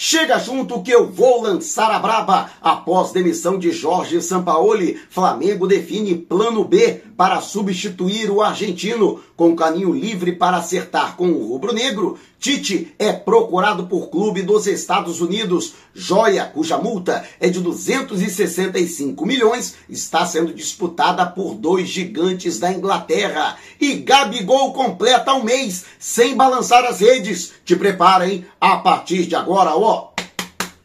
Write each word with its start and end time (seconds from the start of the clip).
Chega 0.00 0.38
junto 0.38 0.80
que 0.80 0.92
eu 0.92 1.10
vou 1.10 1.42
lançar 1.42 1.90
a 1.90 1.98
braba. 1.98 2.48
Após 2.62 3.10
demissão 3.10 3.58
de 3.58 3.72
Jorge 3.72 4.22
Sampaoli, 4.22 4.96
Flamengo 5.10 5.66
define 5.66 6.14
plano 6.14 6.62
B 6.62 7.02
para 7.16 7.40
substituir 7.40 8.30
o 8.30 8.40
argentino. 8.40 9.18
Com 9.36 9.56
caminho 9.56 9.92
livre 9.92 10.30
para 10.30 10.58
acertar 10.58 11.16
com 11.16 11.32
o 11.32 11.48
rubro-negro, 11.48 12.16
Tite 12.38 12.94
é 12.98 13.12
procurado 13.12 13.88
por 13.88 14.10
clube 14.10 14.42
dos 14.42 14.66
Estados 14.68 15.20
Unidos. 15.20 15.74
Joia, 15.92 16.44
cuja 16.44 16.78
multa 16.78 17.24
é 17.40 17.48
de 17.48 17.60
265 17.60 19.26
milhões, 19.26 19.74
está 19.88 20.24
sendo 20.24 20.54
disputada 20.54 21.26
por 21.26 21.54
dois 21.54 21.88
gigantes 21.88 22.60
da 22.60 22.72
Inglaterra. 22.72 23.56
E 23.80 23.94
Gabigol 23.94 24.72
completa 24.72 25.34
um 25.34 25.42
mês 25.42 25.84
sem 25.98 26.36
balançar 26.36 26.84
as 26.84 27.00
redes. 27.00 27.52
Te 27.64 27.74
prepara, 27.74 28.28
hein? 28.28 28.46
A 28.60 28.76
partir 28.76 29.26
de 29.26 29.34
agora, 29.34 29.74
ó. 29.74 30.12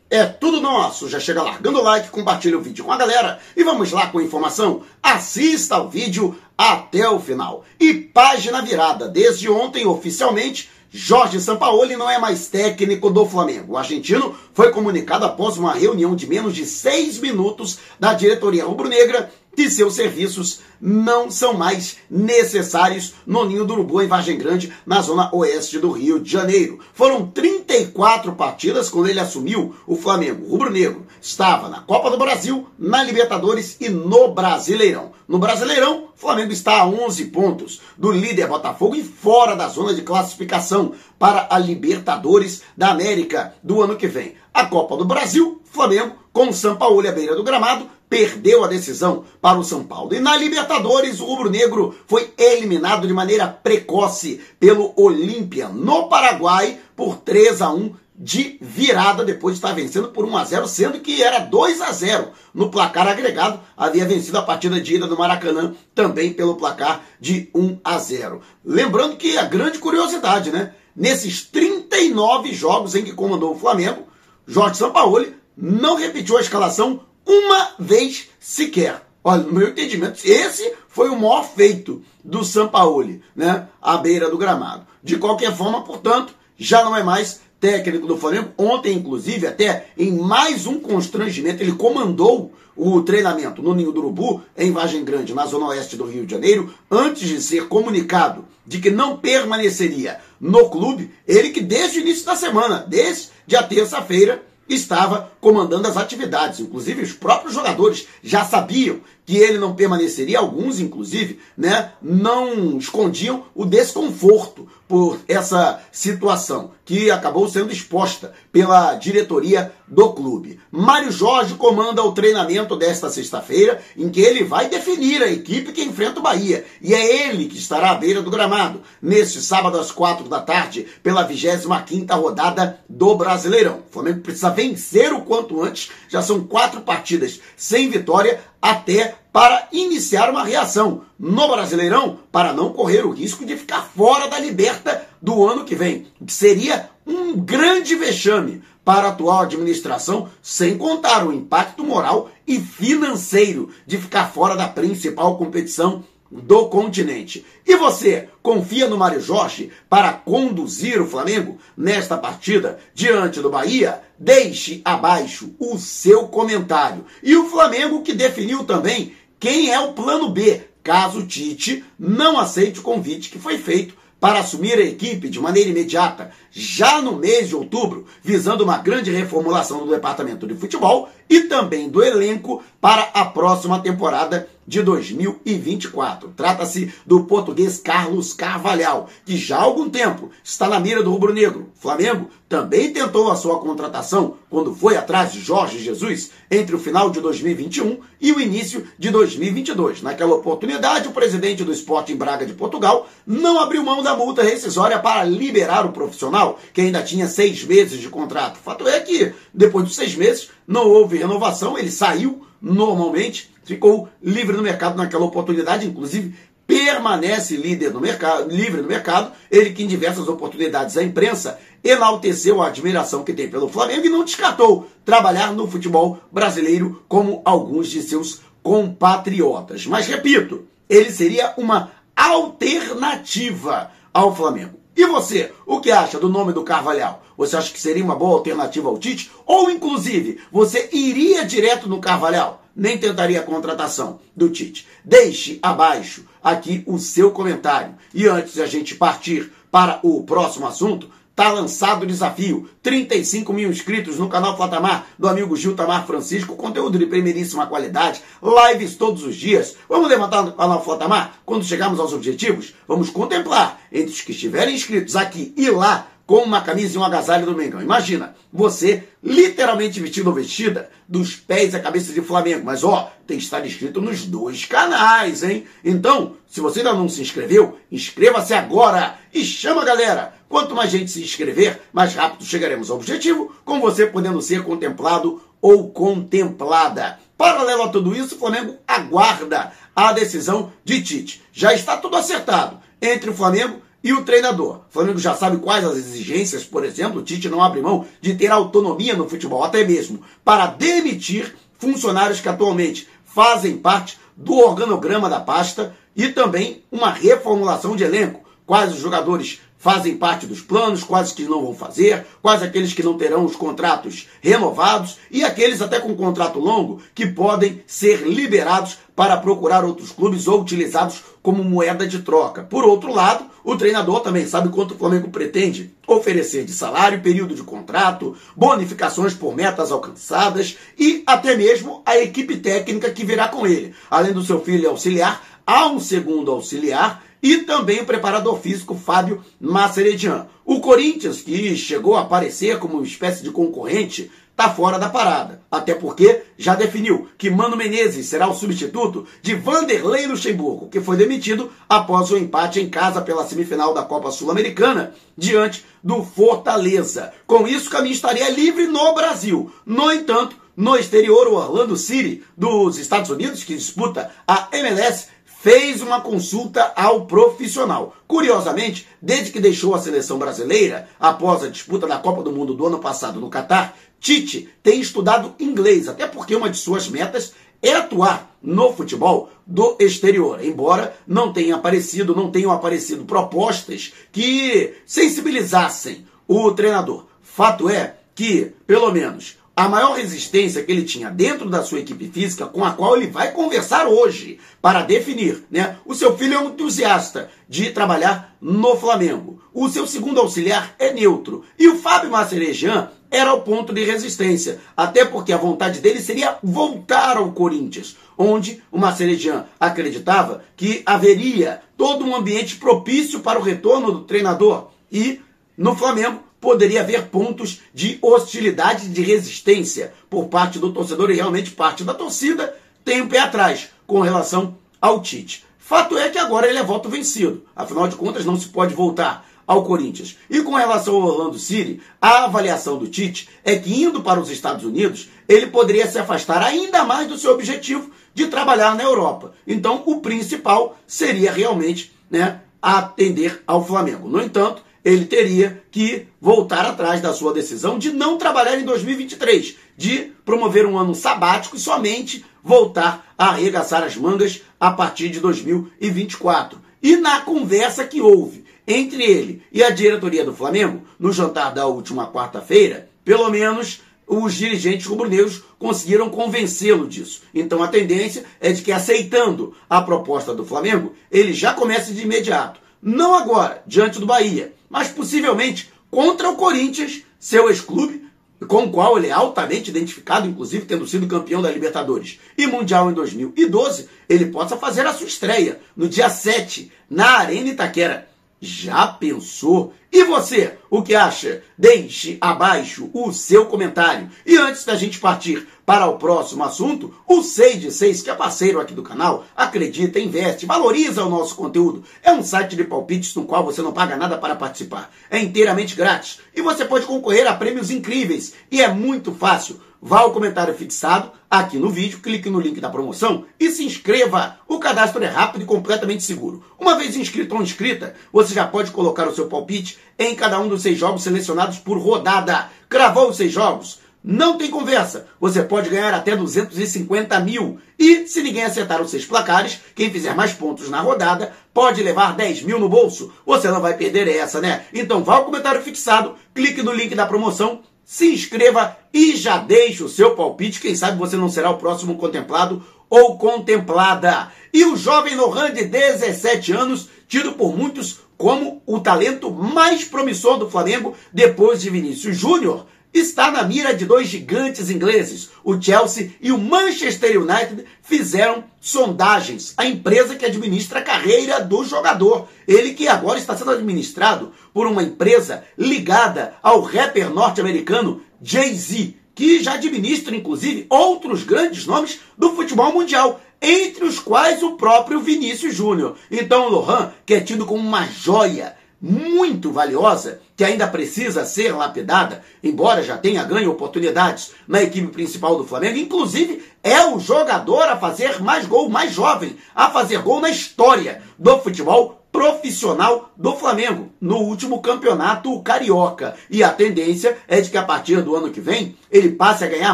É 0.09 0.25
tudo 0.25 0.61
nosso. 0.61 1.09
Já 1.09 1.19
chega 1.19 1.41
largando 1.41 1.79
o 1.79 1.83
like, 1.83 2.09
compartilha 2.09 2.57
o 2.57 2.61
vídeo 2.61 2.85
com 2.85 2.91
a 2.91 2.97
galera 2.97 3.39
e 3.57 3.63
vamos 3.63 3.91
lá 3.91 4.07
com 4.07 4.19
a 4.19 4.23
informação. 4.23 4.81
Assista 5.01 5.75
ao 5.75 5.89
vídeo 5.89 6.37
até 6.55 7.07
o 7.09 7.19
final. 7.19 7.65
E 7.79 7.93
página 7.95 8.61
virada. 8.61 9.07
Desde 9.07 9.49
ontem, 9.49 9.87
oficialmente, 9.87 10.69
Jorge 10.95 11.41
Sampaoli 11.41 11.95
não 11.95 12.07
é 12.07 12.19
mais 12.19 12.47
técnico 12.47 13.09
do 13.09 13.25
Flamengo. 13.25 13.73
O 13.73 13.77
argentino 13.77 14.35
foi 14.53 14.71
comunicado 14.71 15.25
após 15.25 15.57
uma 15.57 15.73
reunião 15.73 16.15
de 16.15 16.27
menos 16.27 16.53
de 16.53 16.67
seis 16.67 17.19
minutos 17.19 17.79
da 17.99 18.13
diretoria 18.13 18.63
rubro-negra 18.63 19.31
que 19.55 19.69
seus 19.69 19.95
serviços 19.95 20.59
não 20.81 21.31
são 21.31 21.53
mais 21.53 21.97
necessários 22.09 23.13
no 23.25 23.45
Ninho 23.45 23.65
do 23.65 23.73
Urubu, 23.73 24.01
em 24.01 24.07
Vargem 24.07 24.37
Grande, 24.37 24.73
na 24.85 25.01
zona 25.01 25.33
oeste 25.33 25.79
do 25.79 25.91
Rio 25.91 26.19
de 26.19 26.29
Janeiro. 26.29 26.79
Foram 26.93 27.27
34 27.27 28.33
partidas 28.33 28.89
quando 28.89 29.07
ele 29.07 29.19
assumiu 29.19 29.73
o 29.87 29.95
Flamengo. 29.95 30.45
O 30.45 30.51
rubro-negro 30.51 31.05
estava 31.21 31.69
na 31.69 31.79
Copa 31.79 32.09
do 32.09 32.17
Brasil, 32.17 32.67
na 32.77 33.01
Libertadores 33.01 33.77
e 33.79 33.87
no 33.89 34.33
Brasileirão. 34.33 35.13
No 35.27 35.39
Brasileirão, 35.39 36.09
o 36.15 36.19
Flamengo 36.19 36.51
está 36.51 36.81
a 36.81 36.87
11 36.87 37.25
pontos 37.25 37.81
do 37.97 38.11
líder 38.11 38.47
Botafogo 38.47 38.95
e 38.95 39.03
fora 39.03 39.55
da 39.55 39.69
zona 39.69 39.93
de 39.93 40.01
classificação 40.01 40.93
para 41.17 41.47
a 41.49 41.57
Libertadores 41.57 42.61
da 42.75 42.89
América 42.89 43.55
do 43.63 43.81
ano 43.81 43.95
que 43.95 44.07
vem. 44.07 44.35
A 44.53 44.65
Copa 44.65 44.97
do 44.97 45.05
Brasil, 45.05 45.61
Flamengo, 45.63 46.15
com 46.33 46.49
o 46.49 46.53
São 46.53 46.75
Paulo 46.75 47.07
à 47.07 47.11
beira 47.11 47.35
do 47.35 47.43
gramado, 47.43 47.87
perdeu 48.13 48.63
a 48.63 48.67
decisão 48.67 49.25
para 49.41 49.57
o 49.57 49.63
São 49.63 49.83
Paulo. 49.83 50.13
E 50.13 50.19
na 50.19 50.37
Libertadores, 50.37 51.19
o 51.19 51.25
rubro-negro 51.25 51.95
foi 52.05 52.31
eliminado 52.37 53.07
de 53.07 53.13
maneira 53.13 53.47
precoce 53.47 54.39
pelo 54.59 54.93
Olímpia 54.95 55.67
no 55.67 56.07
Paraguai 56.09 56.77
por 56.95 57.17
3 57.17 57.59
a 57.63 57.73
1 57.73 57.95
de 58.15 58.59
virada 58.61 59.25
depois 59.25 59.55
de 59.55 59.57
estar 59.57 59.73
vencendo 59.73 60.09
por 60.09 60.25
1 60.25 60.37
a 60.37 60.45
0, 60.45 60.67
sendo 60.67 60.99
que 60.99 61.23
era 61.23 61.39
2 61.39 61.81
a 61.81 61.91
0 61.91 62.27
no 62.53 62.69
placar 62.69 63.07
agregado. 63.07 63.59
Havia 63.75 64.05
vencido 64.05 64.37
a 64.37 64.43
partida 64.43 64.79
de 64.79 64.93
ida 64.93 65.07
do 65.07 65.17
Maracanã 65.17 65.73
também 65.95 66.33
pelo 66.33 66.55
placar 66.55 67.03
de 67.19 67.49
1 67.51 67.79
a 67.83 67.97
0. 67.97 68.41
Lembrando 68.63 69.17
que 69.17 69.39
a 69.39 69.45
grande 69.45 69.79
curiosidade, 69.79 70.51
né? 70.51 70.75
Nesses 70.95 71.41
39 71.41 72.53
jogos 72.53 72.93
em 72.93 73.03
que 73.03 73.11
comandou 73.11 73.55
o 73.55 73.59
Flamengo, 73.59 74.03
Jorge 74.45 74.77
Sampaoli 74.77 75.35
não 75.57 75.95
repetiu 75.95 76.37
a 76.37 76.41
escalação 76.41 77.01
uma 77.25 77.71
vez 77.79 78.29
sequer. 78.39 79.01
Olha, 79.23 79.43
no 79.43 79.53
meu 79.53 79.69
entendimento, 79.69 80.19
esse 80.25 80.73
foi 80.89 81.09
o 81.09 81.19
maior 81.19 81.43
feito 81.43 82.01
do 82.23 82.43
Sampaoli, 82.43 83.21
né? 83.35 83.67
À 83.81 83.97
beira 83.97 84.29
do 84.29 84.37
gramado. 84.37 84.85
De 85.01 85.17
qualquer 85.17 85.55
forma, 85.55 85.83
portanto, 85.83 86.33
já 86.57 86.83
não 86.83 86.95
é 86.95 87.03
mais 87.03 87.41
técnico 87.59 88.05
do 88.05 88.17
Flamengo. 88.17 88.51
Ontem, 88.57 88.97
inclusive, 88.97 89.47
até 89.47 89.87
em 89.97 90.11
mais 90.11 90.67
um 90.67 90.79
constrangimento, 90.79 91.63
ele 91.63 91.71
comandou 91.71 92.53
o 92.75 93.01
treinamento 93.01 93.61
no 93.61 93.73
Ninho 93.73 93.91
do 93.91 93.99
Urubu, 93.99 94.41
em 94.57 94.71
Vargem 94.71 95.05
Grande, 95.05 95.33
na 95.33 95.45
zona 95.45 95.67
oeste 95.67 95.95
do 95.95 96.05
Rio 96.05 96.25
de 96.25 96.31
Janeiro, 96.33 96.73
antes 96.91 97.27
de 97.27 97.41
ser 97.41 97.67
comunicado 97.67 98.45
de 98.65 98.79
que 98.79 98.89
não 98.89 99.17
permaneceria 99.17 100.19
no 100.39 100.69
clube, 100.69 101.11
ele 101.27 101.49
que 101.49 101.61
desde 101.61 101.99
o 101.99 102.01
início 102.01 102.25
da 102.25 102.35
semana, 102.35 102.85
desde 102.87 103.55
a 103.55 103.63
terça-feira, 103.63 104.43
estava 104.67 105.31
comandando 105.41 105.87
as 105.87 105.97
atividades. 105.97 106.59
Inclusive, 106.59 107.03
os 107.03 107.13
próprios 107.13 107.53
jogadores 107.53 108.07
já 108.21 108.45
sabiam 108.45 109.01
que 109.25 109.37
ele 109.37 109.57
não 109.57 109.75
permaneceria, 109.75 110.39
alguns, 110.39 110.79
inclusive, 110.79 111.39
né, 111.57 111.91
não 112.01 112.77
escondiam 112.77 113.45
o 113.55 113.65
desconforto 113.65 114.67
por 114.87 115.19
essa 115.27 115.81
situação, 115.91 116.71
que 116.85 117.09
acabou 117.09 117.47
sendo 117.47 117.71
exposta 117.71 118.33
pela 118.51 118.95
diretoria 118.95 119.71
do 119.87 120.11
clube. 120.11 120.59
Mário 120.69 121.11
Jorge 121.11 121.55
comanda 121.55 122.03
o 122.03 122.11
treinamento 122.11 122.75
desta 122.75 123.09
sexta-feira, 123.09 123.81
em 123.97 124.09
que 124.09 124.19
ele 124.19 124.43
vai 124.43 124.67
definir 124.67 125.23
a 125.23 125.31
equipe 125.31 125.71
que 125.71 125.83
enfrenta 125.83 126.19
o 126.19 126.23
Bahia. 126.23 126.65
E 126.81 126.93
é 126.93 127.27
ele 127.27 127.45
que 127.45 127.57
estará 127.57 127.91
à 127.91 127.95
beira 127.95 128.21
do 128.21 128.29
gramado, 128.29 128.81
neste 129.01 129.41
sábado 129.41 129.79
às 129.79 129.91
quatro 129.91 130.27
da 130.27 130.41
tarde, 130.41 130.85
pela 131.01 131.27
25ª 131.27 132.13
rodada 132.19 132.79
do 132.87 133.15
Brasileirão. 133.15 133.83
O 133.89 133.93
Flamengo 133.93 134.19
precisa 134.19 134.51
vencer 134.53 135.11
o 135.11 135.21
quanto 135.21 135.61
antes, 135.61 135.91
já 136.07 136.21
são 136.21 136.45
quatro 136.45 136.81
partidas 136.81 137.41
sem 137.57 137.89
vitória, 137.89 138.39
até 138.61 139.15
para 139.33 139.67
iniciar 139.71 140.29
uma 140.29 140.45
reação 140.45 141.01
no 141.19 141.47
Brasileirão 141.49 142.19
para 142.31 142.53
não 142.53 142.71
correr 142.71 143.05
o 143.05 143.11
risco 143.11 143.43
de 143.45 143.57
ficar 143.57 143.81
fora 143.81 144.29
da 144.29 144.39
liberta 144.39 145.05
do 145.21 145.45
ano 145.45 145.65
que 145.65 145.75
vem, 145.75 146.07
seria 146.27 146.89
um 147.05 147.35
grande 147.35 147.95
vexame 147.95 148.61
para 148.85 149.07
a 149.07 149.11
atual 149.11 149.41
administração, 149.41 150.29
sem 150.41 150.77
contar 150.77 151.25
o 151.25 151.33
impacto 151.33 151.83
moral 151.83 152.29
e 152.45 152.59
financeiro 152.59 153.69
de 153.87 153.97
ficar 153.97 154.31
fora 154.31 154.55
da 154.55 154.67
principal 154.67 155.37
competição 155.37 156.03
do 156.41 156.67
continente. 156.67 157.45
E 157.65 157.75
você 157.75 158.29
confia 158.41 158.87
no 158.87 158.97
Mário 158.97 159.21
Jorge 159.21 159.71
para 159.89 160.11
conduzir 160.13 161.01
o 161.01 161.07
Flamengo 161.07 161.59
nesta 161.77 162.17
partida 162.17 162.79
diante 162.93 163.39
do 163.39 163.49
Bahia? 163.49 164.01
Deixe 164.17 164.81
abaixo 164.83 165.53
o 165.59 165.77
seu 165.77 166.27
comentário. 166.27 167.05
E 167.21 167.35
o 167.35 167.49
Flamengo 167.49 168.01
que 168.01 168.13
definiu 168.13 168.63
também 168.63 169.13
quem 169.39 169.71
é 169.71 169.79
o 169.79 169.93
plano 169.93 170.29
B, 170.29 170.61
caso 170.81 171.27
Tite 171.27 171.83
não 171.99 172.39
aceite 172.39 172.79
o 172.79 172.83
convite 172.83 173.29
que 173.29 173.37
foi 173.37 173.57
feito 173.57 173.95
para 174.23 174.39
assumir 174.39 174.77
a 174.77 174.85
equipe 174.85 175.27
de 175.27 175.37
maneira 175.37 175.69
imediata, 175.69 176.31
já 176.49 177.01
no 177.01 177.17
mês 177.17 177.49
de 177.49 177.57
outubro, 177.57 178.05
visando 178.21 178.63
uma 178.63 178.77
grande 178.77 179.11
reformulação 179.11 179.79
do 179.79 179.91
departamento 179.91 180.47
de 180.47 180.55
futebol 180.55 181.09
e 181.29 181.41
também 181.41 181.89
do 181.89 182.01
elenco 182.01 182.63
para 182.79 183.01
a 183.13 183.25
próxima 183.25 183.81
temporada 183.81 184.47
de 184.67 184.81
2024. 184.81 186.33
Trata-se 186.35 186.93
do 187.05 187.23
português 187.25 187.79
Carlos 187.79 188.33
Carvalhal, 188.33 189.09
que 189.25 189.37
já 189.37 189.57
há 189.57 189.61
algum 189.61 189.89
tempo 189.89 190.29
está 190.43 190.67
na 190.67 190.79
mira 190.79 191.03
do 191.03 191.11
rubro-negro. 191.11 191.69
Flamengo 191.75 192.29
também 192.47 192.93
tentou 192.93 193.31
a 193.31 193.35
sua 193.35 193.59
contratação 193.59 194.35
quando 194.49 194.75
foi 194.75 194.95
atrás 194.95 195.33
de 195.33 195.39
Jorge 195.39 195.79
Jesus 195.79 196.29
entre 196.51 196.75
o 196.75 196.79
final 196.79 197.09
de 197.09 197.19
2021 197.19 197.97
e 198.21 198.31
o 198.31 198.39
início 198.39 198.87
de 198.97 199.09
2022. 199.09 200.01
Naquela 200.01 200.35
oportunidade, 200.35 201.07
o 201.07 201.11
presidente 201.11 201.63
do 201.63 201.71
Sporting 201.71 202.15
Braga 202.15 202.45
de 202.45 202.53
Portugal 202.53 203.07
não 203.25 203.59
abriu 203.59 203.83
mão 203.83 204.03
da 204.03 204.15
multa 204.15 204.43
rescisória 204.43 204.99
para 204.99 205.23
liberar 205.23 205.85
o 205.85 205.91
profissional, 205.91 206.59
que 206.71 206.81
ainda 206.81 207.01
tinha 207.01 207.27
seis 207.27 207.63
meses 207.63 207.99
de 207.99 208.07
contrato. 208.07 208.57
O 208.57 208.63
fato 208.63 208.87
é 208.87 208.99
que, 208.99 209.33
depois 209.53 209.85
dos 209.85 209.95
seis 209.95 210.15
meses, 210.15 210.49
não 210.67 210.87
houve 210.87 211.17
renovação, 211.17 211.77
ele 211.77 211.91
saiu 211.91 212.45
normalmente, 212.63 213.51
ficou 213.65 214.07
livre 214.21 214.55
no 214.55 214.63
mercado 214.63 214.95
naquela 214.95 215.25
oportunidade, 215.25 215.85
inclusive 215.85 216.33
permanece 216.65 217.57
líder 217.57 217.91
no 217.91 217.99
mercado, 217.99 218.49
livre 218.49 218.81
no 218.81 218.87
mercado, 218.87 219.33
ele 219.51 219.71
que 219.71 219.83
em 219.83 219.87
diversas 219.87 220.29
oportunidades 220.29 220.95
a 220.95 221.03
imprensa 221.03 221.59
enalteceu 221.83 222.61
a 222.61 222.67
admiração 222.67 223.23
que 223.23 223.33
tem 223.33 223.49
pelo 223.49 223.67
Flamengo 223.67 224.05
e 224.05 224.09
não 224.09 224.23
descartou 224.23 224.87
trabalhar 225.03 225.51
no 225.51 225.67
futebol 225.67 226.19
brasileiro 226.31 227.03
como 227.09 227.41
alguns 227.43 227.89
de 227.89 228.01
seus 228.01 228.41
compatriotas. 228.63 229.85
Mas 229.85 230.07
repito, 230.07 230.65
ele 230.89 231.11
seria 231.11 231.53
uma 231.57 231.91
alternativa 232.15 233.91
ao 234.13 234.33
Flamengo. 234.33 234.79
E 234.95 235.05
você, 235.05 235.51
o 235.65 235.81
que 235.81 235.91
acha 235.91 236.19
do 236.19 236.29
nome 236.29 236.53
do 236.53 236.63
Carvalhal? 236.63 237.23
Você 237.35 237.57
acha 237.57 237.73
que 237.73 237.81
seria 237.81 238.03
uma 238.03 238.15
boa 238.15 238.35
alternativa 238.35 238.87
ao 238.87 238.99
Tite? 238.99 239.31
Ou, 239.45 239.69
inclusive, 239.69 240.39
você 240.51 240.89
iria 240.93 241.43
direto 241.43 241.89
no 241.89 241.99
Carvalhal? 241.99 242.62
Nem 242.75 242.97
tentaria 242.97 243.39
a 243.39 243.43
contratação 243.43 244.19
do 244.35 244.49
Tite? 244.49 244.87
Deixe 245.03 245.59
abaixo 245.61 246.25
aqui 246.43 246.83
o 246.87 246.97
seu 246.97 247.31
comentário. 247.31 247.95
E 248.13 248.27
antes 248.27 248.53
de 248.53 248.61
a 248.61 248.65
gente 248.65 248.95
partir 248.95 249.51
para 249.71 249.99
o 250.03 250.23
próximo 250.23 250.67
assunto, 250.67 251.09
Tá 251.35 251.51
lançado 251.51 252.03
o 252.03 252.05
desafio. 252.05 252.69
35 252.83 253.51
mil 253.53 253.71
inscritos 253.71 254.19
no 254.19 254.29
canal 254.29 254.55
Flatamar 254.55 255.07
do 255.17 255.27
amigo 255.27 255.55
Gil 255.55 255.75
Tamar 255.75 256.05
Francisco. 256.05 256.55
Conteúdo 256.55 256.99
de 256.99 257.07
primeiríssima 257.07 257.65
qualidade. 257.65 258.21
Lives 258.41 258.95
todos 258.95 259.23
os 259.23 259.35
dias. 259.35 259.75
Vamos 259.89 260.09
levantar 260.09 260.47
o 260.47 260.53
canal 260.53 260.83
Flatamar? 260.83 261.39
Quando 261.43 261.65
chegarmos 261.65 261.99
aos 261.99 262.13
objetivos, 262.13 262.75
vamos 262.87 263.09
contemplar 263.09 263.81
entre 263.91 264.13
os 264.13 264.21
que 264.21 264.31
estiverem 264.31 264.75
inscritos 264.75 265.15
aqui 265.15 265.51
e 265.57 265.71
lá 265.71 266.07
com 266.25 266.37
uma 266.37 266.61
camisa 266.61 266.95
e 266.95 266.97
um 266.97 267.03
agasalho 267.03 267.45
do 267.45 267.55
Mengão. 267.55 267.81
Imagina, 267.81 268.35
você 268.51 269.03
literalmente 269.21 269.99
vestido 269.99 270.29
ou 270.29 270.35
vestida 270.35 270.89
dos 271.07 271.35
pés 271.35 271.75
à 271.75 271.79
cabeça 271.79 272.13
de 272.13 272.21
Flamengo. 272.21 272.65
Mas 272.65 272.83
ó, 272.83 273.11
tem 273.27 273.37
que 273.37 273.43
estar 273.43 273.65
inscrito 273.65 274.01
nos 274.01 274.25
dois 274.25 274.65
canais, 274.65 275.43
hein? 275.43 275.65
Então, 275.83 276.35
se 276.47 276.61
você 276.61 276.79
ainda 276.79 276.93
não 276.93 277.09
se 277.09 277.21
inscreveu, 277.21 277.77
inscreva-se 277.91 278.53
agora 278.53 279.15
e 279.33 279.43
chama 279.43 279.81
a 279.81 279.85
galera. 279.85 280.33
Quanto 280.47 280.75
mais 280.75 280.91
gente 280.91 281.09
se 281.09 281.21
inscrever, 281.21 281.81
mais 281.91 282.13
rápido 282.13 282.45
chegaremos 282.45 282.89
ao 282.89 282.97
objetivo, 282.97 283.53
com 283.65 283.81
você 283.81 284.05
podendo 284.05 284.41
ser 284.41 284.63
contemplado 284.63 285.41
ou 285.61 285.89
contemplada. 285.89 287.19
Paralelo 287.37 287.83
a 287.83 287.89
tudo 287.89 288.15
isso, 288.15 288.35
o 288.35 288.37
Flamengo 288.37 288.77
aguarda 288.87 289.71
a 289.95 290.13
decisão 290.13 290.71
de 290.85 291.01
Tite. 291.01 291.41
Já 291.51 291.73
está 291.73 291.97
tudo 291.97 292.15
acertado 292.15 292.79
entre 293.01 293.29
o 293.29 293.33
Flamengo 293.33 293.81
e 294.03 294.11
o 294.11 294.23
treinador. 294.23 294.81
O 294.89 294.91
Flamengo 294.91 295.17
já 295.17 295.33
sabe 295.33 295.57
quais 295.57 295.85
as 295.85 295.95
exigências, 295.95 296.63
por 296.63 296.83
exemplo, 296.83 297.21
o 297.21 297.23
Tite 297.23 297.47
não 297.47 297.63
abre 297.63 297.81
mão 297.81 298.05
de 298.19 298.35
ter 298.35 298.51
autonomia 298.51 299.15
no 299.15 299.29
futebol, 299.29 299.63
até 299.63 299.85
mesmo 299.85 300.21
para 300.43 300.67
demitir 300.67 301.55
funcionários 301.77 302.41
que 302.41 302.49
atualmente 302.49 303.07
fazem 303.23 303.77
parte 303.77 304.19
do 304.35 304.57
organograma 304.57 305.29
da 305.29 305.39
pasta 305.39 305.95
e 306.15 306.29
também 306.29 306.83
uma 306.91 307.11
reformulação 307.11 307.95
de 307.95 308.03
elenco. 308.03 308.43
Quais 308.65 308.93
os 308.93 308.99
jogadores 308.99 309.61
fazem 309.83 310.15
parte 310.15 310.47
dos 310.47 310.61
planos, 310.61 311.03
quais 311.03 311.33
que 311.33 311.43
não 311.43 311.61
vão 311.61 311.75
fazer, 311.75 312.25
quais 312.41 312.63
aqueles 312.63 312.93
que 312.93 313.03
não 313.03 313.17
terão 313.17 313.43
os 313.43 313.53
contratos 313.53 314.29
renovados 314.39 315.17
e 315.29 315.43
aqueles 315.43 315.81
até 315.81 315.99
com 315.99 316.15
contrato 316.15 316.57
longo 316.57 317.01
que 317.13 317.27
podem 317.27 317.83
ser 317.85 318.25
liberados 318.25 318.97
para 319.13 319.35
procurar 319.35 319.83
outros 319.83 320.09
clubes 320.09 320.47
ou 320.47 320.61
utilizados 320.61 321.21
como 321.41 321.65
moeda 321.65 322.07
de 322.07 322.19
troca. 322.19 322.63
Por 322.63 322.85
outro 322.85 323.13
lado, 323.13 323.45
o 323.61 323.75
treinador 323.75 324.21
também 324.21 324.47
sabe 324.47 324.69
quanto 324.69 324.93
o 324.93 324.97
Flamengo 324.97 325.29
pretende 325.29 325.93
oferecer 326.07 326.63
de 326.63 326.71
salário, 326.71 327.21
período 327.21 327.53
de 327.53 327.61
contrato, 327.61 328.37
bonificações 328.55 329.33
por 329.33 329.53
metas 329.53 329.91
alcançadas 329.91 330.77
e 330.97 331.23
até 331.27 331.57
mesmo 331.57 332.01
a 332.05 332.17
equipe 332.17 332.55
técnica 332.55 333.11
que 333.11 333.25
virá 333.25 333.49
com 333.49 333.67
ele. 333.67 333.93
Além 334.09 334.31
do 334.31 334.45
seu 334.45 334.61
filho 334.61 334.89
auxiliar, 334.89 335.43
há 335.67 335.87
um 335.87 335.99
segundo 335.99 336.51
auxiliar 336.51 337.21
e 337.43 337.57
também 337.57 337.99
o 337.99 338.05
preparador 338.05 338.57
físico 338.61 338.95
Fábio 338.95 339.43
Maceredian. 339.59 340.47
O 340.65 340.79
Corinthians, 340.79 341.41
que 341.41 341.75
chegou 341.75 342.15
a 342.15 342.21
aparecer 342.21 342.79
como 342.79 342.93
uma 342.93 343.03
espécie 343.03 343.43
de 343.43 343.51
concorrente, 343.51 344.31
está 344.49 344.69
fora 344.69 344.97
da 344.97 345.09
parada. 345.09 345.61
Até 345.69 345.93
porque 345.93 346.43
já 346.57 346.73
definiu 346.73 347.27
que 347.37 347.49
Mano 347.49 347.75
Menezes 347.75 348.27
será 348.27 348.47
o 348.47 348.55
substituto 348.55 349.27
de 349.41 349.55
Vanderlei 349.55 350.25
Luxemburgo, 350.25 350.87
que 350.87 351.01
foi 351.01 351.17
demitido 351.17 351.69
após 351.89 352.31
o 352.31 352.37
empate 352.37 352.79
em 352.79 352.89
casa 352.89 353.21
pela 353.21 353.45
semifinal 353.45 353.93
da 353.93 354.03
Copa 354.03 354.31
Sul-Americana 354.31 355.13
diante 355.37 355.83
do 356.01 356.23
Fortaleza. 356.23 357.33
Com 357.45 357.67
isso, 357.67 357.89
o 357.89 357.91
caminho 357.91 358.13
estaria 358.13 358.49
livre 358.49 358.87
no 358.87 359.13
Brasil. 359.13 359.69
No 359.85 360.13
entanto, 360.13 360.55
no 360.75 360.95
exterior, 360.95 361.47
o 361.47 361.55
Orlando 361.55 361.95
City 361.95 362.43
dos 362.57 362.97
Estados 362.97 363.29
Unidos, 363.29 363.63
que 363.63 363.75
disputa 363.75 364.31
a 364.47 364.69
MLS, 364.71 365.27
fez 365.63 366.01
uma 366.01 366.19
consulta 366.19 366.91
ao 366.93 367.25
profissional. 367.25 368.13
Curiosamente, 368.27 369.07
desde 369.21 369.49
que 369.49 369.61
deixou 369.61 369.95
a 369.95 370.01
seleção 370.01 370.37
brasileira, 370.37 371.07
após 371.17 371.63
a 371.63 371.69
disputa 371.69 372.05
da 372.05 372.17
Copa 372.17 372.43
do 372.43 372.51
Mundo 372.51 372.73
do 372.73 372.85
ano 372.85 372.99
passado 372.99 373.39
no 373.39 373.49
Catar, 373.49 373.97
Tite 374.19 374.67
tem 374.83 374.99
estudado 374.99 375.55
inglês, 375.57 376.09
até 376.09 376.27
porque 376.27 376.53
uma 376.53 376.69
de 376.69 376.75
suas 376.75 377.07
metas 377.07 377.53
é 377.81 377.93
atuar 377.93 378.57
no 378.61 378.91
futebol 378.91 379.51
do 379.65 379.95
exterior, 380.01 380.61
embora 380.61 381.15
não 381.25 381.53
tenha 381.53 381.75
aparecido, 381.75 382.35
não 382.35 382.51
tenham 382.51 382.71
aparecido 382.71 383.23
propostas 383.23 384.11
que 384.33 384.95
sensibilizassem 385.05 386.27
o 386.45 386.71
treinador. 386.71 387.25
Fato 387.41 387.89
é 387.89 388.17
que, 388.35 388.73
pelo 388.85 389.09
menos, 389.13 389.57
a 389.75 389.89
maior 389.89 390.15
resistência 390.15 390.83
que 390.83 390.91
ele 390.91 391.03
tinha 391.03 391.31
dentro 391.31 391.69
da 391.69 391.83
sua 391.83 391.99
equipe 391.99 392.27
física, 392.27 392.67
com 392.67 392.85
a 392.85 392.91
qual 392.91 393.17
ele 393.17 393.27
vai 393.27 393.51
conversar 393.51 394.07
hoje 394.07 394.59
para 394.81 395.01
definir, 395.01 395.63
né? 395.69 395.97
O 396.05 396.13
seu 396.13 396.37
filho 396.37 396.53
é 396.53 396.59
um 396.59 396.69
entusiasta 396.69 397.49
de 397.67 397.89
trabalhar 397.89 398.55
no 398.61 398.95
Flamengo. 398.95 399.61
O 399.73 399.89
seu 399.89 400.05
segundo 400.05 400.39
auxiliar 400.39 400.95
é 400.99 401.11
neutro. 401.11 401.63
E 401.77 401.87
o 401.87 401.97
Fábio 401.97 402.29
Macerejan 402.29 403.09
era 403.31 403.51
o 403.51 403.61
ponto 403.61 403.91
de 403.91 404.03
resistência, 404.03 404.79
até 404.95 405.25
porque 405.25 405.51
a 405.51 405.57
vontade 405.57 405.99
dele 405.99 406.21
seria 406.21 406.59
voltar 406.61 407.35
ao 407.37 407.51
Corinthians, 407.51 408.15
onde 408.37 408.83
o 408.91 408.99
Macerejan 408.99 409.65
acreditava 409.79 410.63
que 410.77 411.01
haveria 411.03 411.81
todo 411.97 412.23
um 412.23 412.35
ambiente 412.35 412.75
propício 412.75 413.39
para 413.39 413.57
o 413.57 413.63
retorno 413.63 414.11
do 414.11 414.21
treinador. 414.21 414.89
E 415.11 415.41
no 415.75 415.95
Flamengo 415.95 416.43
poderia 416.63 417.01
haver 417.01 417.27
pontos 417.27 417.81
de 417.93 418.17
hostilidade, 418.21 419.09
de 419.09 419.21
resistência 419.21 420.13
por 420.29 420.45
parte 420.45 420.79
do 420.79 420.93
torcedor 420.93 421.29
e 421.29 421.35
realmente 421.35 421.71
parte 421.71 422.05
da 422.05 422.13
torcida 422.13 422.73
tem 423.03 423.21
um 423.21 423.27
pé 423.27 423.39
atrás 423.39 423.89
com 424.07 424.21
relação 424.21 424.77
ao 425.01 425.21
Tite. 425.21 425.65
Fato 425.77 426.17
é 426.17 426.29
que 426.29 426.37
agora 426.37 426.65
ele 426.65 426.79
é 426.79 426.83
voto 426.83 427.09
vencido. 427.09 427.65
Afinal 427.75 428.07
de 428.07 428.15
contas, 428.15 428.45
não 428.45 428.57
se 428.57 428.69
pode 428.69 428.95
voltar 428.95 429.45
ao 429.67 429.83
Corinthians. 429.83 430.37
E 430.49 430.61
com 430.61 430.73
relação 430.73 431.15
ao 431.15 431.27
Orlando 431.27 431.59
City, 431.59 432.01
a 432.21 432.45
avaliação 432.45 432.97
do 432.97 433.09
Tite 433.09 433.49
é 433.65 433.75
que 433.75 434.01
indo 434.01 434.21
para 434.21 434.39
os 434.39 434.49
Estados 434.49 434.85
Unidos, 434.85 435.27
ele 435.49 435.67
poderia 435.67 436.07
se 436.07 436.17
afastar 436.17 436.63
ainda 436.63 437.03
mais 437.03 437.27
do 437.27 437.37
seu 437.37 437.51
objetivo 437.51 438.09
de 438.33 438.47
trabalhar 438.47 438.95
na 438.95 439.03
Europa. 439.03 439.51
Então, 439.67 440.01
o 440.05 440.21
principal 440.21 440.97
seria 441.05 441.51
realmente 441.51 442.13
né, 442.31 442.61
atender 442.81 443.61
ao 443.67 443.85
Flamengo. 443.85 444.29
No 444.29 444.41
entanto, 444.41 444.81
ele 445.03 445.25
teria 445.25 445.83
que 445.91 446.27
voltar 446.39 446.85
atrás 446.85 447.21
da 447.21 447.33
sua 447.33 447.53
decisão 447.53 447.99
de 447.99 448.11
não 448.11 448.37
trabalhar 448.37 448.79
em 448.79 448.85
2023, 448.85 449.75
de 449.97 450.31
promover 450.45 450.85
um 450.85 450.97
ano 450.97 451.13
sabático 451.13 451.75
e 451.75 451.79
somente 451.79 452.45
voltar 452.63 453.33
a 453.37 453.49
arregaçar 453.49 454.03
as 454.03 454.15
mangas 454.15 454.61
a 454.79 454.91
partir 454.91 455.29
de 455.29 455.39
2024. 455.39 456.79
E 457.01 457.17
na 457.17 457.41
conversa 457.41 458.05
que 458.05 458.21
houve 458.21 458.63
entre 458.87 459.23
ele 459.23 459.61
e 459.71 459.83
a 459.83 459.89
diretoria 459.89 460.45
do 460.45 460.55
Flamengo, 460.55 461.03
no 461.19 461.31
jantar 461.31 461.73
da 461.73 461.85
última 461.85 462.31
quarta-feira, 462.31 463.09
pelo 463.25 463.49
menos 463.49 464.01
os 464.25 464.53
dirigentes 464.53 465.05
rubro-negros 465.05 465.63
conseguiram 465.77 466.29
convencê-lo 466.29 467.07
disso. 467.07 467.41
Então 467.53 467.83
a 467.83 467.87
tendência 467.87 468.45
é 468.59 468.71
de 468.71 468.81
que, 468.81 468.91
aceitando 468.91 469.75
a 469.89 470.01
proposta 470.01 470.53
do 470.53 470.65
Flamengo, 470.65 471.13
ele 471.29 471.53
já 471.53 471.73
comece 471.73 472.13
de 472.13 472.21
imediato. 472.21 472.79
Não 473.01 473.35
agora, 473.35 473.83
diante 473.85 474.19
do 474.19 474.25
Bahia, 474.25 474.73
mas 474.93 475.07
possivelmente 475.07 475.91
contra 476.11 476.47
o 476.51 476.55
Corinthians, 476.55 477.23
seu 477.39 477.67
ex-clube, 477.67 478.27
com 478.67 478.83
o 478.83 478.91
qual 478.91 479.17
ele 479.17 479.27
é 479.27 479.31
altamente 479.31 479.89
identificado, 479.89 480.47
inclusive 480.47 480.85
tendo 480.85 481.07
sido 481.07 481.27
campeão 481.27 481.63
da 481.63 481.71
Libertadores 481.71 482.39
e 482.55 482.67
Mundial 482.67 483.09
em 483.09 483.13
2012, 483.13 484.07
ele 484.29 484.45
possa 484.45 484.77
fazer 484.77 485.07
a 485.07 485.11
sua 485.11 485.25
estreia 485.25 485.81
no 485.97 486.07
dia 486.07 486.29
7 486.29 486.91
na 487.09 487.39
Arena 487.39 487.69
Itaquera. 487.69 488.29
Já 488.65 489.07
pensou? 489.07 489.93
E 490.09 490.23
você, 490.23 490.77
o 490.89 491.01
que 491.01 491.13
acha? 491.13 491.61
Deixe 491.77 492.37
abaixo 492.39 493.09
o 493.13 493.33
seu 493.33 493.65
comentário. 493.65 494.29
E 494.45 494.55
antes 494.55 494.85
da 494.85 494.95
gente 494.95 495.19
partir 495.19 495.67
para 495.85 496.07
o 496.07 496.17
próximo 496.17 496.63
assunto, 496.63 497.13
o 497.27 497.43
6 497.43 497.81
de 497.81 497.91
6, 497.91 498.21
que 498.21 498.29
é 498.29 498.33
parceiro 498.33 498.79
aqui 498.79 498.93
do 498.93 499.03
canal, 499.03 499.43
acredita, 499.53 500.17
investe, 500.17 500.65
valoriza 500.65 501.25
o 501.25 501.29
nosso 501.29 501.57
conteúdo. 501.57 502.05
É 502.23 502.31
um 502.31 502.41
site 502.41 502.77
de 502.77 502.85
palpites 502.85 503.35
no 503.35 503.43
qual 503.43 503.65
você 503.65 503.81
não 503.81 503.91
paga 503.91 504.15
nada 504.15 504.37
para 504.37 504.55
participar. 504.55 505.11
É 505.29 505.37
inteiramente 505.39 505.93
grátis 505.93 506.39
e 506.55 506.61
você 506.61 506.85
pode 506.85 507.05
concorrer 507.05 507.45
a 507.45 507.53
prêmios 507.53 507.91
incríveis. 507.91 508.53
E 508.71 508.81
é 508.81 508.87
muito 508.87 509.33
fácil. 509.33 509.81
Vá 510.05 510.19
ao 510.19 510.33
comentário 510.33 510.73
fixado 510.73 511.31
aqui 511.49 511.77
no 511.77 511.89
vídeo, 511.89 512.19
clique 512.19 512.49
no 512.49 512.59
link 512.59 512.81
da 512.81 512.89
promoção 512.89 513.45
e 513.57 513.71
se 513.71 513.85
inscreva. 513.85 514.57
O 514.67 514.77
cadastro 514.77 515.23
é 515.23 515.27
rápido 515.27 515.61
e 515.61 515.65
completamente 515.65 516.23
seguro. 516.23 516.61
Uma 516.77 516.97
vez 516.97 517.15
inscrito 517.15 517.55
ou 517.55 517.63
inscrita, 517.63 518.13
você 518.29 518.53
já 518.53 518.67
pode 518.67 518.91
colocar 518.91 519.25
o 519.29 519.33
seu 519.33 519.47
palpite 519.47 519.97
em 520.19 520.35
cada 520.35 520.59
um 520.59 520.67
dos 520.67 520.81
seis 520.81 520.97
jogos 520.97 521.23
selecionados 521.23 521.77
por 521.77 521.97
rodada. 521.97 522.69
Cravou 522.89 523.29
os 523.29 523.37
seis 523.37 523.53
jogos? 523.53 524.01
Não 524.21 524.57
tem 524.57 524.69
conversa. 524.69 525.25
Você 525.39 525.63
pode 525.63 525.89
ganhar 525.89 526.13
até 526.13 526.35
250 526.35 527.39
mil. 527.39 527.79
E 527.97 528.27
se 528.27 528.43
ninguém 528.43 528.65
acertar 528.65 529.01
os 529.01 529.09
seis 529.09 529.25
placares, 529.25 529.79
quem 529.95 530.11
fizer 530.11 530.35
mais 530.35 530.51
pontos 530.51 530.89
na 530.89 530.99
rodada 530.99 531.53
pode 531.73 532.03
levar 532.03 532.35
10 532.35 532.63
mil 532.63 532.77
no 532.77 532.89
bolso. 532.89 533.31
Você 533.45 533.69
não 533.69 533.79
vai 533.79 533.95
perder 533.95 534.27
essa, 534.27 534.59
né? 534.59 534.83
Então 534.93 535.23
vá 535.23 535.35
ao 535.35 535.45
comentário 535.45 535.81
fixado, 535.81 536.35
clique 536.53 536.83
no 536.83 536.91
link 536.91 537.15
da 537.15 537.25
promoção 537.25 537.81
se 538.03 538.33
inscreva 538.33 538.97
e 539.13 539.35
já 539.35 539.57
deixe 539.57 540.03
o 540.03 540.09
seu 540.09 540.35
palpite. 540.35 540.79
Quem 540.79 540.95
sabe 540.95 541.17
você 541.17 541.35
não 541.35 541.49
será 541.49 541.69
o 541.69 541.77
próximo 541.77 542.17
contemplado 542.17 542.83
ou 543.09 543.37
contemplada. 543.37 544.51
E 544.73 544.85
o 544.85 544.95
jovem 544.95 545.35
Nohan 545.35 545.71
de 545.71 545.85
17 545.85 546.71
anos, 546.71 547.09
tido 547.27 547.53
por 547.53 547.75
muitos 547.77 548.19
como 548.37 548.81
o 548.85 548.99
talento 548.99 549.51
mais 549.51 550.03
promissor 550.03 550.57
do 550.57 550.69
Flamengo 550.69 551.15
depois 551.31 551.81
de 551.81 551.89
Vinícius 551.89 552.37
Júnior, 552.37 552.87
está 553.13 553.51
na 553.51 553.63
mira 553.63 553.93
de 553.93 554.05
dois 554.05 554.27
gigantes 554.27 554.89
ingleses. 554.89 555.49
O 555.63 555.79
Chelsea 555.79 556.31
e 556.41 556.51
o 556.51 556.57
Manchester 556.57 557.39
United 557.39 557.85
fizeram 558.01 558.63
sondagens. 558.81 559.73
A 559.77 559.85
empresa 559.85 560.35
que 560.35 560.45
administra 560.45 560.99
a 560.99 561.03
carreira 561.03 561.61
do 561.61 561.83
jogador. 561.83 562.47
Ele 562.67 562.93
que 562.93 563.07
agora 563.07 563.37
está 563.37 563.55
sendo 563.55 563.71
administrado 563.71 564.51
por 564.73 564.87
uma 564.87 565.03
empresa 565.03 565.63
ligada 565.77 566.55
ao 566.63 566.81
rapper 566.81 567.29
norte-americano 567.29 568.21
Jay-Z, 568.41 569.15
que 569.35 569.63
já 569.63 569.73
administra 569.73 570.35
inclusive 570.35 570.85
outros 570.89 571.43
grandes 571.43 571.85
nomes 571.85 572.19
do 572.37 572.55
futebol 572.55 572.91
mundial 572.91 573.39
entre 573.61 574.03
os 574.03 574.19
quais 574.19 574.61
o 574.61 574.71
próprio 574.71 575.21
Vinícius 575.21 575.73
Júnior. 575.73 576.17
Então 576.29 576.67
Lohan, 576.67 577.13
que 577.25 577.33
é 577.33 577.39
tido 577.39 577.65
como 577.65 577.81
uma 577.81 578.05
joia 578.05 578.75
muito 579.05 579.69
valiosa, 579.69 580.39
que 580.55 580.63
ainda 580.63 580.87
precisa 580.87 581.43
ser 581.43 581.75
lapidada, 581.75 582.41
embora 582.63 583.03
já 583.03 583.17
tenha 583.17 583.43
ganho 583.43 583.69
oportunidades 583.69 584.51
na 584.65 584.81
equipe 584.81 585.07
principal 585.07 585.57
do 585.57 585.65
Flamengo, 585.65 585.97
inclusive 585.97 586.63
é 586.81 587.05
o 587.05 587.19
jogador 587.19 587.83
a 587.83 587.97
fazer 587.97 588.41
mais 588.41 588.65
gol, 588.65 588.87
mais 588.87 589.11
jovem, 589.11 589.57
a 589.75 589.89
fazer 589.89 590.19
gol 590.19 590.39
na 590.39 590.49
história 590.49 591.21
do 591.37 591.59
futebol 591.59 592.22
profissional 592.33 593.31
do 593.37 593.55
Flamengo 593.55 594.11
no 594.19 594.37
último 594.37 594.81
campeonato 594.81 595.61
carioca. 595.61 596.35
E 596.49 596.63
a 596.63 596.69
tendência 596.69 597.37
é 597.47 597.61
de 597.61 597.69
que 597.69 597.77
a 597.77 597.83
partir 597.83 598.23
do 598.23 598.35
ano 598.35 598.49
que 598.49 598.59
vem 598.59 598.97
ele 599.11 599.29
passe 599.29 599.63
a 599.63 599.67
ganhar 599.67 599.93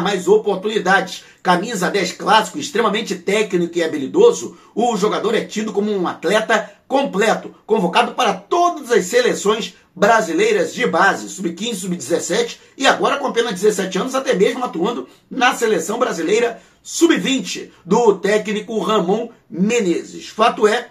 mais 0.00 0.26
oportunidades. 0.26 1.22
Camisa 1.42 1.90
10 1.90 2.12
clássico, 2.12 2.58
extremamente 2.58 3.14
técnico 3.14 3.76
e 3.76 3.82
habilidoso, 3.82 4.56
o 4.74 4.96
jogador 4.96 5.34
é 5.34 5.44
tido 5.44 5.72
como 5.72 5.92
um 5.92 6.08
atleta 6.08 6.70
completo, 6.88 7.54
convocado 7.66 8.12
para 8.14 8.32
todas 8.32 8.90
as 8.90 9.04
seleções 9.04 9.74
brasileiras 9.94 10.72
de 10.72 10.86
base, 10.86 11.28
sub-15, 11.28 11.74
sub-17 11.74 12.58
e 12.76 12.86
agora 12.86 13.18
com 13.18 13.26
apenas 13.26 13.60
17 13.60 13.98
anos, 13.98 14.14
até 14.14 14.34
mesmo 14.34 14.64
atuando 14.64 15.06
na 15.30 15.54
seleção 15.54 15.98
brasileira 15.98 16.60
sub-20 16.82 17.70
do 17.84 18.14
técnico 18.14 18.78
Ramon 18.78 19.28
Menezes. 19.48 20.28
Fato 20.28 20.66
é 20.66 20.88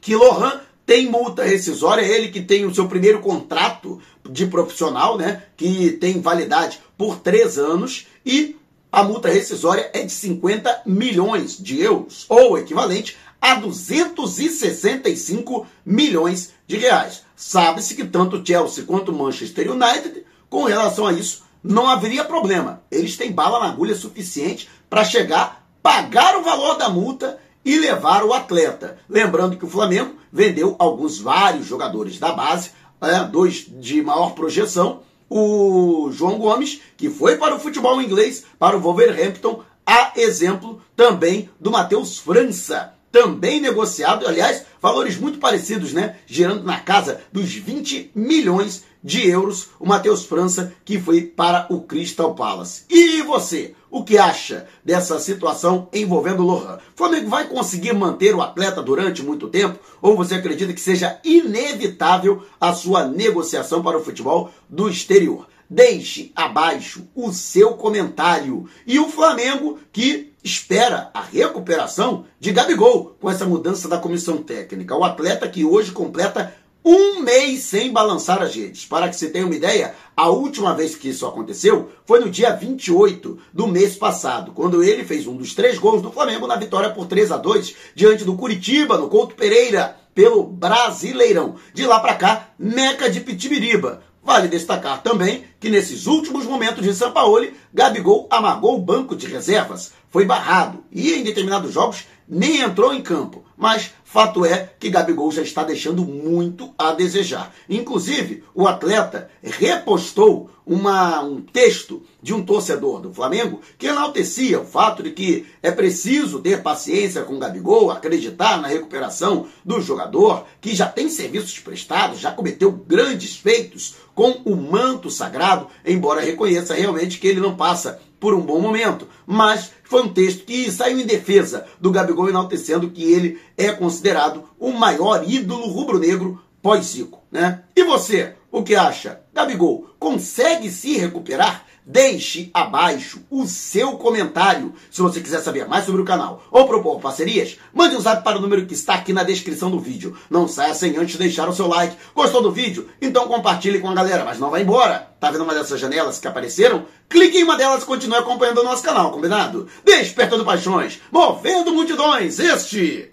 que 0.00 0.16
Lohan 0.16 0.60
tem 0.90 1.08
multa 1.08 1.44
rescisória, 1.44 2.02
ele 2.02 2.32
que 2.32 2.40
tem 2.40 2.66
o 2.66 2.74
seu 2.74 2.88
primeiro 2.88 3.20
contrato 3.20 4.02
de 4.28 4.44
profissional, 4.44 5.16
né, 5.16 5.44
que 5.56 5.92
tem 5.92 6.20
validade 6.20 6.80
por 6.98 7.20
três 7.20 7.58
anos, 7.58 8.08
e 8.26 8.56
a 8.90 9.04
multa 9.04 9.28
rescisória 9.28 9.88
é 9.94 10.02
de 10.02 10.10
50 10.10 10.82
milhões 10.84 11.56
de 11.56 11.80
euros, 11.80 12.26
ou 12.28 12.58
equivalente 12.58 13.16
a 13.40 13.54
265 13.54 15.64
milhões 15.86 16.50
de 16.66 16.76
reais. 16.76 17.22
Sabe-se 17.36 17.94
que 17.94 18.04
tanto 18.04 18.44
Chelsea 18.44 18.82
quanto 18.82 19.12
Manchester 19.12 19.70
United, 19.70 20.24
com 20.48 20.64
relação 20.64 21.06
a 21.06 21.12
isso, 21.12 21.44
não 21.62 21.88
haveria 21.88 22.24
problema. 22.24 22.82
Eles 22.90 23.16
têm 23.16 23.30
bala 23.30 23.60
na 23.60 23.66
agulha 23.66 23.94
suficiente 23.94 24.68
para 24.90 25.04
chegar, 25.04 25.64
pagar 25.80 26.36
o 26.36 26.42
valor 26.42 26.74
da 26.74 26.88
multa 26.88 27.38
e 27.64 27.78
levar 27.78 28.24
o 28.24 28.32
atleta. 28.32 28.98
Lembrando 29.08 29.56
que 29.56 29.64
o 29.64 29.70
Flamengo 29.70 30.16
vendeu 30.32 30.76
alguns 30.78 31.18
vários 31.18 31.66
jogadores 31.66 32.18
da 32.18 32.32
base, 32.32 32.70
é, 33.00 33.24
dois 33.24 33.66
de 33.68 34.02
maior 34.02 34.34
projeção, 34.34 35.02
o 35.28 36.10
João 36.12 36.38
Gomes, 36.38 36.80
que 36.96 37.08
foi 37.08 37.36
para 37.36 37.54
o 37.54 37.60
futebol 37.60 38.02
inglês, 38.02 38.44
para 38.58 38.76
o 38.76 38.80
Wolverhampton, 38.80 39.62
a 39.86 40.12
exemplo 40.16 40.82
também 40.96 41.48
do 41.58 41.70
Matheus 41.70 42.18
França, 42.18 42.94
também 43.10 43.60
negociado, 43.60 44.26
aliás, 44.26 44.64
valores 44.80 45.16
muito 45.16 45.38
parecidos, 45.38 45.92
né? 45.92 46.16
Girando 46.26 46.64
na 46.64 46.78
casa 46.80 47.20
dos 47.32 47.52
20 47.52 48.12
milhões 48.14 48.84
de 49.02 49.28
euros, 49.28 49.68
o 49.78 49.86
Matheus 49.86 50.24
França, 50.24 50.72
que 50.84 51.00
foi 51.00 51.22
para 51.22 51.66
o 51.70 51.80
Crystal 51.80 52.34
Palace. 52.34 52.84
E 52.88 53.22
você, 53.22 53.74
o 53.90 54.04
que 54.04 54.16
acha 54.16 54.66
dessa 54.84 55.18
situação 55.18 55.88
envolvendo 55.92 56.42
o 56.42 56.46
Lohan? 56.46 56.78
Flamengo 56.94 57.28
vai 57.28 57.48
conseguir 57.48 57.92
manter 57.92 58.34
o 58.34 58.40
atleta 58.40 58.82
durante 58.82 59.22
muito 59.22 59.48
tempo? 59.48 59.78
Ou 60.00 60.16
você 60.16 60.36
acredita 60.36 60.72
que 60.72 60.80
seja 60.80 61.18
inevitável 61.24 62.44
a 62.60 62.72
sua 62.72 63.06
negociação 63.06 63.82
para 63.82 63.98
o 63.98 64.04
futebol 64.04 64.50
do 64.68 64.88
exterior? 64.88 65.48
Deixe 65.68 66.32
abaixo 66.34 67.06
o 67.14 67.32
seu 67.32 67.74
comentário. 67.74 68.68
E 68.86 68.98
o 68.98 69.08
Flamengo 69.08 69.78
que 69.92 70.32
espera 70.42 71.10
a 71.12 71.20
recuperação 71.20 72.24
de 72.38 72.50
Gabigol 72.50 73.16
com 73.20 73.30
essa 73.30 73.44
mudança 73.44 73.88
da 73.88 73.98
comissão 73.98 74.38
técnica. 74.38 74.96
O 74.96 75.04
atleta 75.04 75.48
que 75.48 75.64
hoje 75.64 75.92
completa 75.92 76.54
um 76.84 77.20
mês 77.20 77.62
sem 77.62 77.92
balançar 77.92 78.42
as 78.42 78.54
redes. 78.54 78.84
Para 78.84 79.08
que 79.08 79.16
você 79.16 79.28
tenha 79.28 79.46
uma 79.46 79.54
ideia, 79.54 79.94
a 80.16 80.28
última 80.28 80.74
vez 80.74 80.94
que 80.94 81.08
isso 81.08 81.26
aconteceu 81.26 81.90
foi 82.04 82.20
no 82.20 82.30
dia 82.30 82.54
28 82.54 83.38
do 83.52 83.66
mês 83.66 83.96
passado, 83.96 84.52
quando 84.52 84.82
ele 84.82 85.04
fez 85.04 85.26
um 85.26 85.36
dos 85.36 85.54
três 85.54 85.78
gols 85.78 86.02
do 86.02 86.10
Flamengo 86.10 86.46
na 86.46 86.56
vitória 86.56 86.90
por 86.90 87.06
3 87.06 87.32
a 87.32 87.36
2 87.36 87.74
diante 87.94 88.24
do 88.24 88.36
Curitiba, 88.36 88.98
no 88.98 89.08
Couto 89.08 89.34
Pereira, 89.34 89.96
pelo 90.14 90.42
Brasileirão. 90.42 91.56
De 91.72 91.86
lá 91.86 92.00
para 92.00 92.14
cá, 92.14 92.48
Meca 92.58 93.10
de 93.10 93.20
Pitibiriba. 93.20 94.02
Vale 94.22 94.48
destacar 94.48 95.02
também 95.02 95.44
que 95.58 95.70
nesses 95.70 96.06
últimos 96.06 96.44
momentos 96.44 96.84
de 96.84 96.94
São 96.94 97.10
Paulo, 97.10 97.46
Gabigol 97.72 98.26
amargou 98.30 98.76
o 98.76 98.80
banco 98.80 99.16
de 99.16 99.26
reservas, 99.26 99.92
foi 100.10 100.26
barrado 100.26 100.84
e 100.92 101.14
em 101.14 101.22
determinados 101.22 101.72
jogos 101.72 102.04
nem 102.30 102.60
entrou 102.60 102.94
em 102.94 103.02
campo. 103.02 103.44
Mas 103.56 103.92
fato 104.04 104.44
é 104.44 104.70
que 104.78 104.88
Gabigol 104.88 105.30
já 105.32 105.42
está 105.42 105.64
deixando 105.64 106.04
muito 106.04 106.72
a 106.78 106.92
desejar. 106.92 107.52
Inclusive, 107.68 108.44
o 108.54 108.66
atleta 108.66 109.28
repostou 109.42 110.48
uma, 110.64 111.20
um 111.22 111.42
texto 111.42 112.02
de 112.22 112.34
um 112.34 112.42
torcedor 112.42 113.00
do 113.00 113.12
Flamengo 113.12 113.60
que 113.78 113.86
enaltecia 113.86 114.60
o 114.60 114.64
fato 114.64 115.02
de 115.02 115.10
que 115.10 115.46
é 115.62 115.70
preciso 115.70 116.40
ter 116.40 116.62
paciência 116.62 117.22
com 117.22 117.34
o 117.34 117.38
Gabigol, 117.38 117.90
acreditar 117.90 118.60
na 118.60 118.68
recuperação 118.68 119.46
do 119.64 119.80
jogador, 119.80 120.44
que 120.60 120.74
já 120.74 120.86
tem 120.86 121.08
serviços 121.08 121.58
prestados, 121.58 122.20
já 122.20 122.30
cometeu 122.30 122.72
grandes 122.72 123.36
feitos 123.36 123.96
com 124.14 124.30
o 124.44 124.56
manto 124.56 125.10
sagrado, 125.10 125.68
embora 125.84 126.20
reconheça 126.20 126.74
realmente 126.74 127.18
que 127.18 127.26
ele 127.26 127.40
não 127.40 127.56
passa 127.56 128.00
por 128.20 128.34
um 128.34 128.42
bom 128.42 128.60
momento. 128.60 129.08
Mas 129.26 129.70
foi 129.84 130.02
um 130.02 130.12
texto 130.12 130.44
que 130.44 130.70
saiu 130.70 131.00
em 131.00 131.06
defesa 131.06 131.64
do 131.80 131.90
Gabigol, 131.90 132.28
enaltecendo 132.28 132.90
que 132.90 133.02
ele 133.02 133.40
é 133.56 133.72
considerado 133.72 134.44
o 134.58 134.70
maior 134.72 135.24
ídolo 135.26 135.66
rubro-negro 135.68 136.38
pós-Zico. 136.62 137.22
Né? 137.30 137.62
E 137.74 137.84
você, 137.84 138.34
o 138.50 138.62
que 138.62 138.74
acha? 138.74 139.20
Gabigol 139.32 139.90
consegue 139.98 140.70
se 140.70 140.96
recuperar? 140.96 141.66
Deixe 141.84 142.50
abaixo 142.54 143.20
o 143.28 143.46
seu 143.46 143.92
comentário. 143.96 144.72
Se 144.90 145.02
você 145.02 145.20
quiser 145.20 145.40
saber 145.40 145.66
mais 145.66 145.84
sobre 145.84 146.00
o 146.00 146.04
canal 146.04 146.44
ou 146.50 146.68
propor 146.68 147.00
parcerias, 147.00 147.58
mande 147.74 147.96
um 147.96 148.00
zap 148.00 148.22
para 148.22 148.38
o 148.38 148.40
número 148.40 148.64
que 148.64 148.74
está 148.74 148.94
aqui 148.94 149.12
na 149.12 149.24
descrição 149.24 149.70
do 149.70 149.80
vídeo. 149.80 150.16
Não 150.30 150.46
saia 150.46 150.74
sem 150.74 150.96
antes 150.96 151.16
deixar 151.16 151.48
o 151.48 151.52
seu 151.52 151.66
like. 151.66 151.96
Gostou 152.14 152.42
do 152.42 152.52
vídeo? 152.52 152.88
Então 153.00 153.26
compartilhe 153.26 153.80
com 153.80 153.90
a 153.90 153.94
galera, 153.94 154.24
mas 154.24 154.38
não 154.38 154.50
vá 154.50 154.60
embora. 154.60 155.10
Tá 155.18 155.30
vendo 155.30 155.42
uma 155.42 155.54
dessas 155.54 155.80
janelas 155.80 156.20
que 156.20 156.28
apareceram? 156.28 156.84
Clique 157.08 157.38
em 157.38 157.44
uma 157.44 157.56
delas 157.56 157.82
e 157.82 157.86
continue 157.86 158.18
acompanhando 158.18 158.58
o 158.58 158.64
nosso 158.64 158.84
canal, 158.84 159.10
combinado? 159.10 159.66
Despertando 159.84 160.44
paixões, 160.44 161.00
movendo 161.10 161.72
multidões. 161.72 162.38
Este 162.38 163.08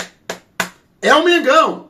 é 1.02 1.16
o 1.16 1.24
Mengão. 1.24 1.86